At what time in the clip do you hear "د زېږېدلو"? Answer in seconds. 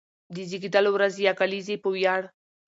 0.33-0.89